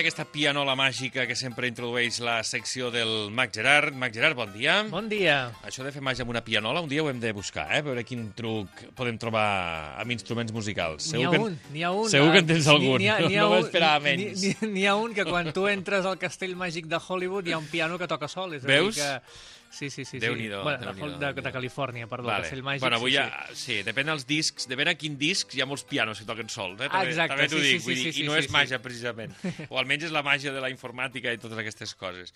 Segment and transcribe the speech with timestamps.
[0.00, 3.94] eh, aquesta pianola màgica que sempre introdueix la secció del Mag Gerard.
[3.94, 4.80] Mag Gerard, bon dia.
[4.88, 5.50] Bon dia.
[5.66, 7.82] Això de fer màgia amb una pianola, un dia ho hem de buscar, eh?
[7.84, 11.12] veure quin truc podem trobar amb instruments musicals.
[11.12, 12.08] N'hi ha que, un, n'hi ha un.
[12.10, 14.42] Segur que en tens algun, n'hi ha- n'hi ha no m'esperava menys.
[14.62, 17.66] n'hi- ha un que quan tu entres al castell màgic de Hollywood hi ha un
[17.70, 18.54] piano que toca sol.
[18.54, 18.96] És a dir Veus?
[18.96, 19.20] Que...
[19.70, 20.18] Sí, sí, sí.
[20.18, 20.18] sí.
[20.18, 21.42] Déu-n'hi-do, Bueno, de, Déu-n'hi-do, Hol- de, Déu-n'hi-do.
[21.46, 22.42] de Califòrnia, perdó, Vale.
[22.42, 22.80] castell màgic.
[22.82, 25.84] bueno, avui sí, ja, sí, depèn dels discs, depèn a quin disc hi ha molts
[25.86, 26.88] pianos que toquen sols, eh?
[26.90, 28.48] També, exacte, també t'ho sí, dic, sí, vull sí, dir, sí, i no sí, és
[28.48, 28.52] sí.
[28.52, 29.36] màgia, precisament.
[29.70, 32.34] o almenys és la màgia de la informàtica i totes aquestes coses.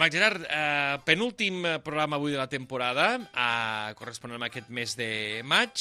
[0.00, 4.96] Mac Gerard, eh, penúltim eh, programa avui de la temporada, eh, corresponent a aquest mes
[4.96, 5.76] de maig.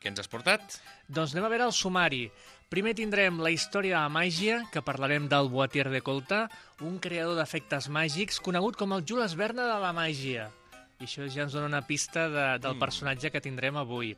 [0.00, 0.80] Què ens has portat?
[1.06, 2.24] Doncs anem a veure el sumari.
[2.72, 6.46] Primer tindrem la història de la màgia, que parlarem del Boitier de Colta,
[6.80, 10.48] un creador d'efectes màgics conegut com el Jules Verne de la màgia.
[10.96, 12.80] I això ja ens dona una pista de, del Mm.
[12.80, 14.16] personatge que tindrem avui.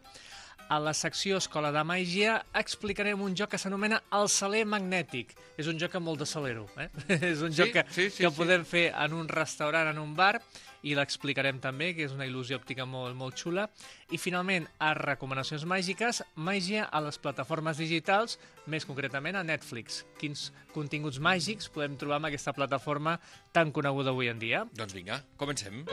[0.72, 5.34] A la secció Escola de Màgia explicarem un joc que s'anomena el saler magnètic.
[5.60, 6.88] És un joc amb molt de salero, eh?
[7.32, 8.36] és un Sí, joc que, sí, sí, que sí.
[8.38, 10.38] podem fer en un restaurant, en un bar,
[10.84, 13.66] i l'explicarem també, que és una il·lusió òptica molt, molt xula.
[14.12, 20.02] I finalment, a recomanacions màgiques, màgia a les plataformes digitals, més concretament a Netflix.
[20.20, 23.18] Quins continguts màgics podem trobar en aquesta plataforma
[23.52, 24.64] tan coneguda avui en dia?
[24.76, 25.84] Doncs vinga, comencem.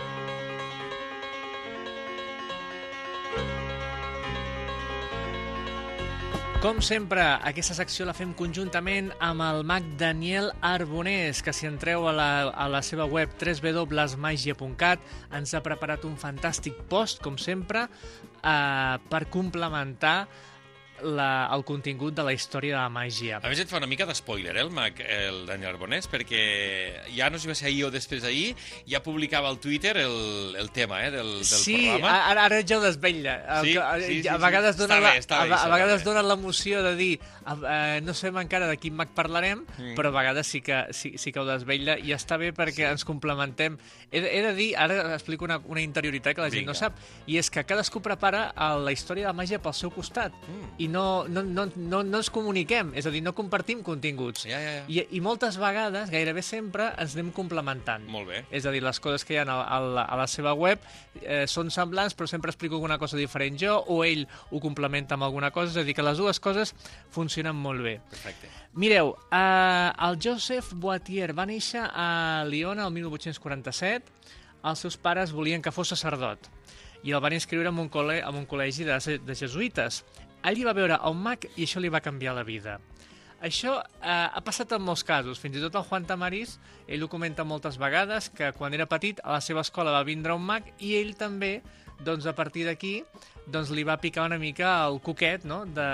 [6.62, 12.06] Com sempre, aquesta secció la fem conjuntament amb el mag Daniel Arbonés, que si entreu
[12.06, 15.08] a la, a la seva web www.magia.cat
[15.40, 20.28] ens ha preparat un fantàstic post, com sempre, eh, per complementar
[21.04, 23.40] la, el contingut de la història de la màgia.
[23.42, 26.42] A més, et fa una mica d'espoiler, eh, el, Mac, el Daniel Arbonés, perquè
[27.16, 28.56] ja no sé si va ser ahir o després d'ahir,
[28.90, 32.14] ja publicava al Twitter el, el tema eh, del, del sí, programa.
[32.32, 33.36] ara, ara ja ho desvetlla.
[33.60, 34.42] El Sí, que- sí, sí, a sí.
[34.46, 36.06] vegades Està dona bé, la, està a, bé, a això, vegades bé.
[36.06, 39.96] dona l'emoció de dir eh, no sabem encara de quin mag parlarem, Mm.
[39.96, 43.06] però a vegades sí que, sí, sí que ho desvetlla i està bé perquè ens
[43.06, 43.78] complementem.
[44.12, 46.72] He, de- he de dir, ara explico una, una interioritat que la gent Vinga.
[46.72, 46.94] no sap,
[47.28, 50.70] i és que cadascú prepara eh, la història de la màgia pel seu costat Mm.
[50.80, 54.46] i no, no, no, no, no ens comuniquem, és a dir, no compartim continguts.
[54.50, 54.84] Ja, ja, ja.
[54.92, 58.06] I, I moltes vegades, gairebé sempre, ens anem complementant.
[58.12, 58.44] Molt bé.
[58.54, 60.84] És a dir, les coses que hi ha a, a, la, a la seva web
[61.22, 65.28] eh, són semblants, però sempre explico alguna cosa diferent jo, o ell ho complementa amb
[65.28, 66.76] alguna cosa, és a dir, que les dues coses
[67.16, 67.98] funcionen molt bé.
[68.12, 68.52] Perfecte.
[68.78, 74.20] Mireu, eh, el Joseph Boitier va néixer a Liona el 1847.
[74.62, 76.52] Els seus pares volien que fos sacerdot
[77.04, 80.04] i el van inscriure en un, col·le, en un col·legi de, de jesuïtes.
[80.44, 82.80] Allí va veure un mag i això li va canviar la vida.
[83.42, 85.40] Això eh, ha passat en molts casos.
[85.42, 89.22] Fins i tot el Juan Tamariz, ell ho comenta moltes vegades, que quan era petit
[89.24, 91.56] a la seva escola va vindre un mag i ell també,
[92.06, 93.00] doncs a partir d'aquí,
[93.50, 95.64] doncs li va picar una mica el coquet no?
[95.66, 95.90] de,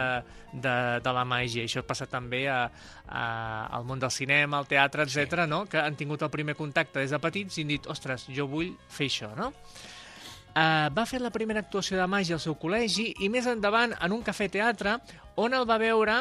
[0.54, 1.64] de, de la màgia.
[1.64, 2.66] Això passa també a,
[3.08, 3.26] a,
[3.80, 5.66] al món del cinema, al teatre, etc, no?
[5.72, 8.74] que han tingut el primer contacte des de petits i han dit, ostres, jo vull
[8.92, 9.54] fer això, no?
[10.58, 14.14] Uh, va fer la primera actuació de màgia al seu col·legi i més endavant en
[14.16, 14.96] un cafè-teatre
[15.38, 16.16] on el va veure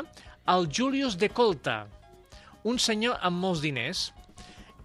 [0.52, 1.86] el Julius de Colta,
[2.69, 4.10] un senyor amb molts diners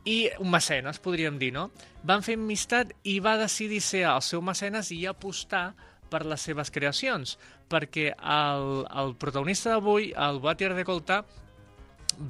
[0.07, 1.67] i un mecenes, podríem dir, no?
[2.07, 5.73] Van fer amistat i va decidir ser el seu mecenes i apostar
[6.11, 7.35] per les seves creacions,
[7.67, 11.21] perquè el, el protagonista d'avui, el Boitier de Colta,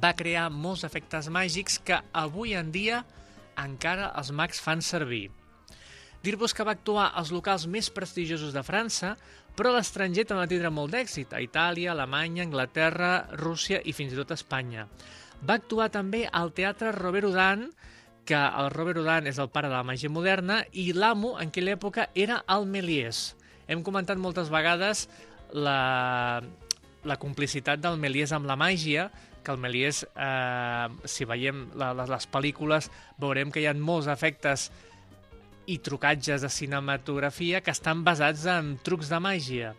[0.02, 3.04] va crear molts efectes màgics que avui en dia
[3.62, 5.28] encara els mags fan servir.
[6.22, 9.16] Dir-vos que va actuar als locals més prestigiosos de França,
[9.58, 14.14] però a l'estranger també va tindre molt d'èxit, a Itàlia, Alemanya, Anglaterra, Rússia i fins
[14.14, 14.86] i tot Espanya.
[15.42, 17.66] Va actuar també al Teatre Robert Houdin,
[18.24, 21.74] que el Robert Houdin és el pare de la màgia moderna, i l'amo en aquella
[21.74, 23.32] època era el Méliès.
[23.66, 25.08] Hem comentat moltes vegades
[25.52, 26.38] la,
[27.02, 29.10] la complicitat del Méliès amb la màgia,
[29.42, 32.88] que el Méliès, eh, si veiem la, les, les pel·lícules,
[33.18, 34.70] veurem que hi ha molts efectes
[35.66, 39.74] i trucatges de cinematografia que estan basats en trucs de màgia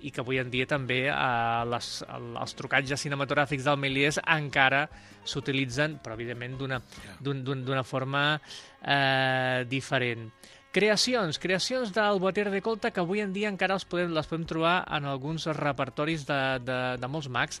[0.00, 4.86] i que avui en dia també eh, les, el, els trucatges cinematogràfics del Méliès encara
[5.28, 6.78] s'utilitzen, però evidentment d'una
[7.20, 8.40] d'un- d'un- d'una forma
[8.80, 10.30] eh, diferent.
[10.72, 14.46] Creacions, creacions del Boitier de Colta que avui en dia encara els podem, les podem
[14.46, 17.60] trobar en alguns repertoris de, de, de molts mags.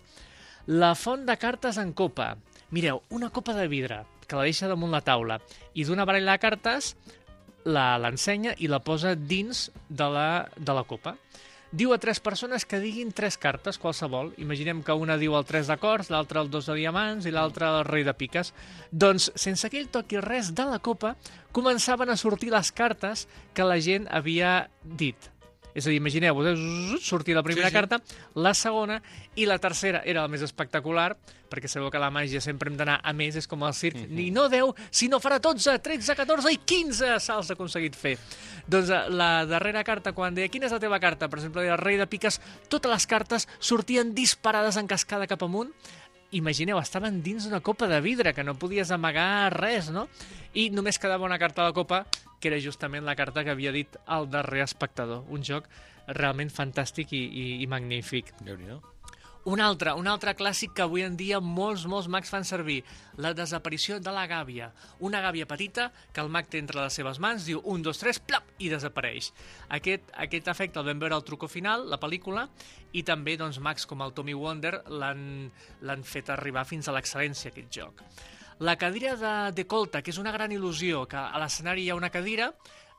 [0.70, 2.36] La font de cartes en copa.
[2.70, 5.40] Mireu, una copa de vidre que la deixa damunt la taula
[5.74, 6.92] i d'una baralla de cartes
[7.64, 11.16] l'ensenya i la posa dins de la, de la copa.
[11.70, 14.32] Diu a tres persones que diguin tres cartes, qualsevol.
[14.42, 17.68] Imaginem que una diu el 3 de cors, l'altra el 2 de diamants i l'altra
[17.78, 18.50] el rei de piques.
[18.90, 21.14] Doncs, sense que ell toqui res de la copa,
[21.54, 25.30] començaven a sortir les cartes que la gent havia dit.
[25.74, 27.74] És a dir, imagineu-vos, eh, sortia la primera Sí, sí.
[27.74, 28.00] carta,
[28.34, 29.00] la segona
[29.36, 31.16] i la tercera era la més espectacular,
[31.50, 34.14] perquè sabeu que la màgia sempre hem d'anar a més, és com el circ, Mhm.
[34.14, 38.18] ni no 10, sinó farà 12, 13, 14 i 15 salts ha aconseguit fer.
[38.66, 41.78] Doncs eh, la darrera carta, quan deia quina és la teva carta, per exemple, el
[41.78, 45.72] rei de piques, totes les cartes sortien disparades en cascada cap amunt,
[46.32, 50.08] imagineu, estaven dins d'una copa de vidre, que no podies amagar res, no?
[50.54, 52.06] I només quedava una carta a la copa,
[52.40, 55.26] que era justament la carta que havia dit el darrer espectador.
[55.28, 55.68] Un joc
[56.16, 58.32] realment fantàstic i, i, i magnífic.
[58.42, 58.80] Déu-n'hi-do.
[59.48, 62.82] Un altre, un altre clàssic que avui en dia molts, molts mags fan servir,
[63.16, 64.68] la desaparició de la gàbia.
[65.00, 68.20] Una gàbia petita que el mag té entre les seves mans, diu un, dos, tres,
[68.20, 69.30] plap, i desapareix.
[69.78, 72.50] Aquest, aquest efecte el vam veure al truco final, la pel·lícula,
[72.92, 77.72] i també doncs, mags com el Tommy Wonder l'han fet arribar fins a l'excel·lència, aquest
[77.80, 78.04] joc.
[78.60, 81.96] La cadira de, de colta, que és una gran il·lusió, que a l'escenari hi ha
[81.98, 82.50] una cadira,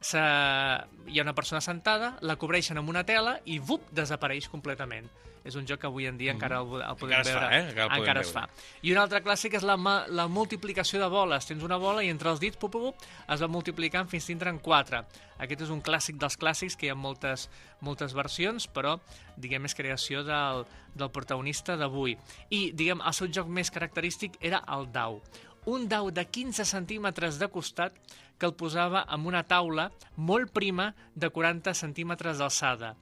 [0.02, 0.18] se...
[0.18, 5.10] hi ha una persona sentada, la cobreixen amb una tela i, vup, desapareix completament.
[5.42, 7.56] És un joc que avui en dia encara el, el podem Encara es fa, veure.
[7.58, 7.69] eh?
[7.72, 8.44] Encara encara es veure.
[8.52, 8.66] fa.
[8.86, 9.74] I un altre clàssic és la,
[10.13, 11.48] la multiplicació de boles.
[11.50, 15.02] Tens una bola i entre els dits, pup, pup, es va multiplicant fins tindre'n quatre.
[15.42, 17.48] Aquest és un clàssic dels clàssics, que hi ha moltes,
[17.81, 19.00] moltes versions, però,
[19.34, 20.62] diguem, és creació del,
[20.94, 22.13] del protagonista d'avui.
[22.54, 25.24] I, diguem, el seu joc més característic era el dau.
[25.66, 27.94] Un dau de 15 centímetres de costat
[28.40, 32.96] que el posava en una taula molt prima de 40 centímetres d'alçada.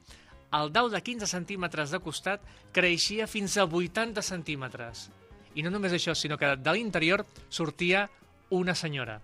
[0.51, 2.44] El dau de 15 centímetres de costat
[2.75, 5.07] creixia fins a 80 centímetres.
[5.56, 8.09] I no només això, sinó que de l'interior sortia
[8.50, 9.21] una senyora.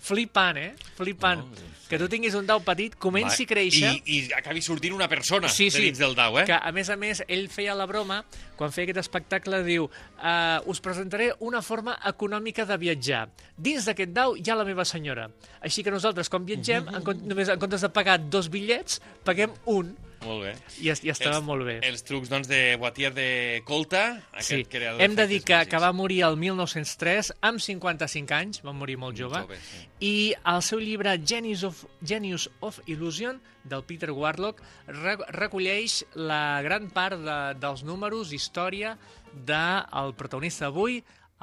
[0.00, 0.74] Flipant, eh?
[0.96, 1.40] Flipant.
[1.46, 1.72] No, sí.
[1.86, 3.92] Que tu tinguis un dau petit, comenci a créixer...
[4.10, 5.82] I, I acabi sortint una persona Sí, de sí.
[5.84, 6.42] dins del dau, eh?
[6.48, 8.24] Que, a més a més, ell feia la broma,
[8.58, 13.28] quan feia aquest espectacle, diu uh, us presentaré una forma econòmica de viatjar.
[13.56, 15.28] Dins d'aquest dau hi ha la meva senyora.
[15.62, 19.54] Així que nosaltres, quan viatgem, en, com- només en comptes de pagar dos bitllets, paguem
[19.70, 19.94] un.
[20.24, 20.52] Molt bé.
[20.80, 21.76] I, i estava Els- molt bé.
[21.86, 25.78] Els trucs, doncs, de Boatier de Colta, aquest Sí, creador hem de dir que, que
[25.82, 29.84] va morir el 1903 amb 55 anys, va morir molt jove, jove, sí.
[30.00, 30.14] i
[30.54, 36.88] el seu llibre Genius of, Genius of Illusion, del Peter Warlock, re recolleix la gran
[36.94, 38.96] part de, dels números, història
[39.32, 41.02] del protagonista d'avui,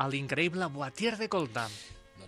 [0.09, 1.67] l'increïble Boatier de Colta.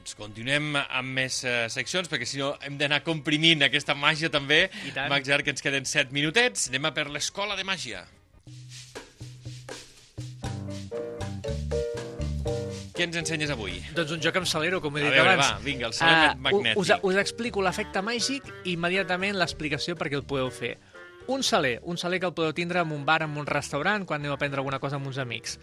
[0.05, 4.67] Doncs continuem amb més eh, seccions, perquè si no hem d'anar comprimint aquesta màgia també.
[5.09, 6.67] Max Jar, que ens queden 7 minutets.
[6.69, 8.03] Anem a per l'escola de màgia.
[12.93, 13.79] Què ens ensenyes avui?
[13.97, 15.55] Doncs un joc amb salero, com he A dit veure, abans.
[15.57, 16.85] va, vinga, el salero Ah, magnètic.
[16.85, 20.75] Us, us explico l'efecte màgic i immediatament l'explicació perquè el podeu fer.
[21.33, 24.21] Un saler, un saler que el podeu tindre en un bar, en un restaurant, quan
[24.21, 25.57] aneu a prendre alguna cosa amb uns amics.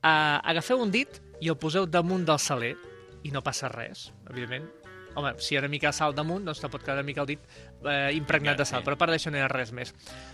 [0.00, 2.78] Uh, agafeu un dit i el poseu damunt del saler
[3.24, 4.68] i no passa res, evidentment.
[5.18, 7.22] Home, si hi ha una mica de sal damunt, doncs te pot quedar una mica
[7.24, 7.40] el dit
[7.88, 8.86] eh, impregnat de sal, Sí.
[8.86, 9.90] però a part d'això no hi ha res més.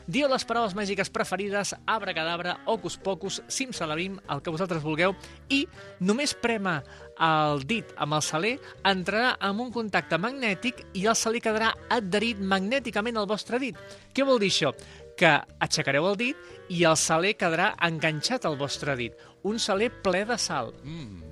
[0.06, 5.14] Diu les paraules màgiques preferides, abracadabra, ocus pocus, simsalabim, el que vosaltres vulgueu,
[5.48, 5.62] i
[6.04, 6.82] només prema
[7.16, 12.42] el dit amb el saler, entrarà en un contacte magnètic i el saler quedarà adherit
[12.42, 13.78] magnèticament al vostre dit.
[14.12, 14.74] Què vol dir això?
[15.16, 16.36] Que aixecareu el dit
[16.68, 19.14] i el saler quedarà enganxat al vostre dit.
[19.44, 20.74] Un saler ple de sal.
[20.82, 21.23] Mm.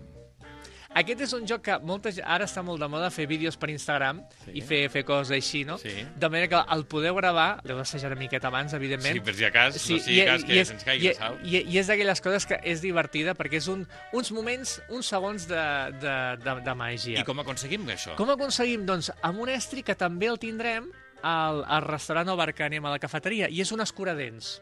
[0.94, 4.18] Aquest és un joc que molta, ara està molt de moda fer vídeos per Instagram
[4.44, 4.50] Sí.
[4.58, 5.78] i fer, fer coses així, no?
[5.78, 5.88] Sí.
[6.20, 9.14] De manera que el podeu gravar, l'heu d'assajar una miqueta abans, evidentment.
[9.16, 11.14] Sí, per si a cas, no sigui i- cas i que és- se'ns caigui i,
[11.14, 11.38] sal.
[11.42, 15.48] I, i és d'aquelles coses que és divertida perquè és un, uns moments, uns segons
[15.48, 15.62] de,
[16.02, 17.20] de, de, de màgia.
[17.20, 18.14] I com aconseguim això?
[18.16, 18.84] Com aconseguim?
[18.84, 20.90] Doncs amb un estri que també el tindrem
[21.22, 24.60] al, al restaurant o bar que anem a la cafeteria, i és un escuradents.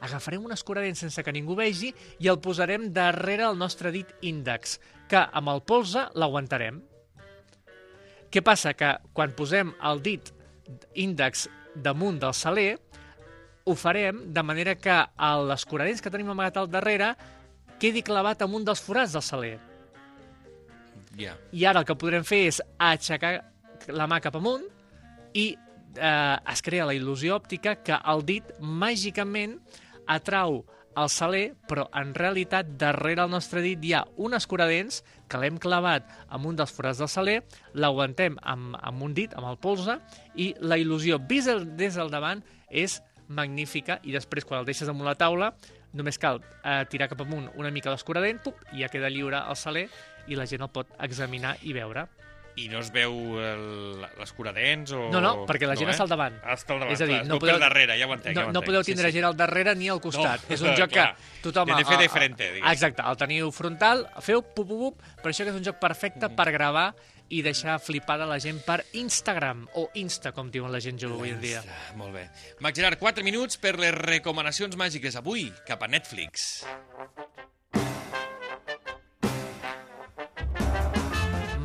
[0.00, 4.78] Agafarem un escuradents sense que ningú vegi i el posarem darrere el nostre dit índex,
[5.08, 6.82] que amb el polze l'aguantarem.
[8.28, 8.74] Què passa?
[8.76, 10.32] Que quan posem el dit
[11.00, 12.76] índex damunt del saler,
[13.68, 14.96] ho farem de manera que
[15.48, 17.12] l'escuradents que tenim amagat al darrere
[17.80, 19.56] quedi clavat en un dels forats del saler.
[21.18, 21.34] Ja.
[21.52, 23.38] I ara el que podrem fer és aixecar
[23.88, 24.64] la mà cap amunt
[25.36, 29.58] i eh, es crea la il·lusió òptica que el dit màgicament
[30.06, 30.62] atrau
[30.98, 35.58] el saler, però en realitat darrere el nostre dit hi ha un escuradents que l'hem
[35.62, 37.38] clavat amb un dels forats del saler,
[37.74, 39.98] l'aguantem amb, amb un dit, amb el polze,
[40.34, 45.06] i la il·lusió vist des del davant és magnífica i després quan el deixes damunt
[45.06, 45.52] la taula
[45.92, 49.56] només cal eh, tirar cap amunt una mica l'escuradent pup, i ja queda lliure el
[49.56, 49.88] saler
[50.28, 52.06] i la gent el pot examinar i veure.
[52.58, 53.12] I no es veu
[54.18, 55.04] l'escuradents o...
[55.12, 56.38] No, no, perquè la gent no, està al davant.
[56.42, 58.34] Ah, Està al davant, És a dir, clar, no podeu- per darrere, ja ho entenc.
[58.34, 58.66] No, ja ho no entenc.
[58.70, 59.16] podeu Sí, tindre sí.
[59.18, 60.42] gent al darrere ni al costat.
[60.48, 61.12] No, és un joc clar.
[61.14, 61.66] que tothom...
[61.70, 62.48] Tiene fe a- de frente.
[62.58, 66.26] Exacte, el teniu frontal, feu pup, pup, pup, per això que és un joc perfecte
[66.28, 66.34] Mhm.
[66.36, 66.88] per gravar
[67.30, 71.30] i deixar flipada la gent per Instagram, o Insta, com diuen la gent jove avui
[71.30, 71.62] en dia.
[71.94, 72.30] Molt bé.
[72.60, 76.64] Mac Gerard, 4 minuts per les recomanacions màgiques avui cap a Netflix.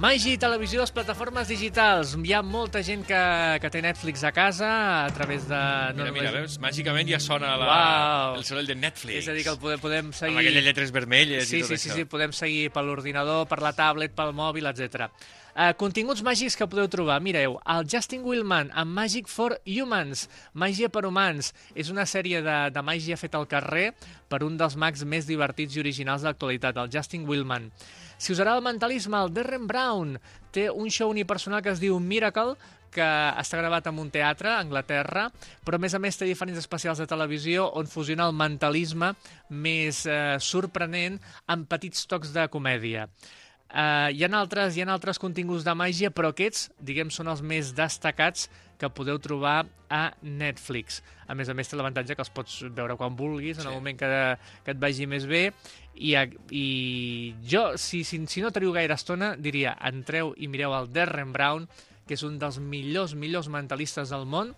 [0.03, 2.10] Magi, televisió, les plataformes digitals.
[2.27, 3.19] Hi ha molta gent que,
[3.63, 4.67] que té Netflix a casa
[5.05, 5.60] a través de...
[5.95, 6.57] Mira, mira, veus?
[6.60, 8.33] Màgicament ja sona la, Uau.
[8.41, 9.22] el soroll de Netflix.
[9.22, 10.33] És a dir, que el podem, podem seguir...
[10.36, 12.01] Amb aquelles lletres vermelles Sí, i tot sí, sí, això.
[12.01, 15.07] sí, podem seguir per l'ordinador, per la tablet, pel mòbil, etc.
[15.53, 17.22] Uh, continguts màgics que podeu trobar.
[17.24, 21.53] Mireu, el Justin Willman amb Magic for Humans, Màgia per humans.
[21.79, 23.93] És una sèrie de, de màgia feta al carrer
[24.27, 27.72] per un dels mags més divertits i originals de l'actualitat, el Justin Willman.
[28.17, 30.17] Si us agrada el mentalisme, el Derren Brown
[30.53, 32.55] té un show unipersonal que es diu Miracle,
[32.93, 33.05] que
[33.41, 35.27] està gravat en un teatre a Anglaterra,
[35.65, 39.15] però a més a més té diferents especials de televisió on fusiona el mentalisme
[39.50, 41.17] més eh, sorprenent
[41.50, 43.08] amb petits tocs de comèdia.
[43.74, 47.42] Uh, hi, ha altres, hi ha altres continguts de màgia, però aquests, diguem, són els
[47.42, 48.46] més destacats
[48.77, 51.00] que podeu trobar a Netflix.
[51.25, 53.70] A més a més, té l'avantatge que els pots veure quan vulguis, en Sí.
[53.72, 54.12] el moment que,
[54.65, 55.48] que et vagi més bé.
[55.96, 56.13] I,
[56.53, 56.68] i
[57.50, 61.68] jo, si, si, si no teniu gaire estona, diria, entreu i mireu el Derren Brown,
[62.06, 64.53] que és un dels millors, millors mentalistes del món,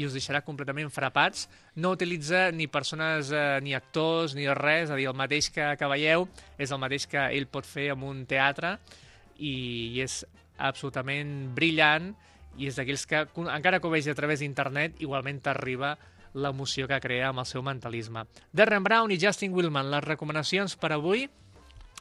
[0.00, 1.46] i us deixarà completament frapats.
[1.76, 5.66] No utilitza ni persones, eh, ni actors, ni res, és a dir, el mateix que,
[5.76, 6.26] que veieu
[6.58, 8.78] és el mateix que ell pot fer en un teatre
[9.36, 9.52] i,
[9.96, 10.22] i és
[10.60, 12.12] absolutament brillant
[12.58, 15.94] i és d'aquells que, encara que ho vegi a través d'internet, igualment t'arriba
[16.34, 18.24] l'emoció que crea amb el seu mentalisme.
[18.52, 21.26] Darren Brown i Justin Willman, les recomanacions per avui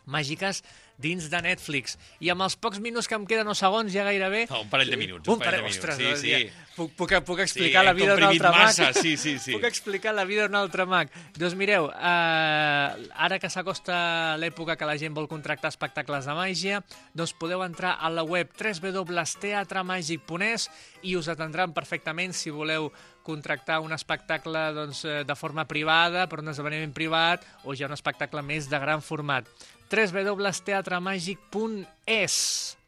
[0.10, 0.64] màgiques
[1.00, 1.96] dins de Netflix.
[2.20, 4.48] I amb els pocs minuts que em queden o segons ja gairebé...
[4.52, 6.66] No, un parell de minuts, Un, un parell parell, de ostres, minuts, doncs sí, sí.
[6.76, 8.60] Puc, puc, puc explicar Sí, la vida d'un altre mag?
[8.68, 9.54] massa, sí, sí, sí.
[9.56, 11.08] Puc explicar la vida d'un altre mag.
[11.40, 16.82] Doncs mireu, eh, ara que s'acosta l'època que la gent vol contractar espectacles de màgia,
[17.16, 20.68] doncs podeu entrar a la web www.teatremàgic.es
[21.08, 22.92] i us atendran perfectament si voleu
[23.30, 27.94] contractar un espectacle doncs, eh, de forma privada, per un esdeveniment privat, o ja un
[27.94, 29.46] espectacle més de gran format.
[29.90, 32.79] www.teatremàgic.es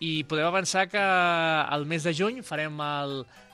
[0.00, 2.76] i podeu avançar que al mes de juny farem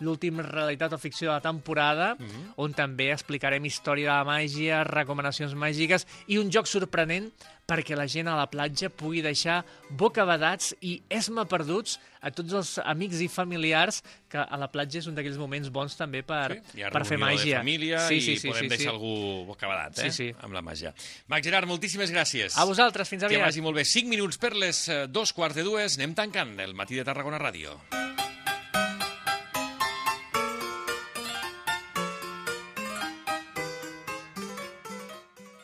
[0.02, 2.16] l'últim Realitat o Ficció de la temporada,
[2.56, 7.30] on també explicarem història de la màgia, recomanacions màgiques i un joc sorprenent
[7.72, 9.60] perquè la gent a la platja pugui deixar
[9.96, 15.06] bocabadats i esma perduts a tots els amics i familiars que a la platja és
[15.10, 17.58] un d'aquells moments bons també per, Sí, per fer màgia.
[17.58, 18.92] de família sí, i sí, sí, podem sí, deixar sí.
[18.92, 20.10] algú bocabadat, eh?
[20.10, 20.34] Sí, sí.
[20.42, 20.92] Amb la màgia.
[21.30, 22.58] Mac Gerard, moltíssimes gràcies.
[22.58, 23.46] A vosaltres, fins Que aviat.
[23.46, 23.84] vagi molt bé.
[23.86, 25.96] 5 minuts per les eh, dos quarts de dues.
[25.98, 27.74] Anem tancant el matí de Tarragona Ràdio.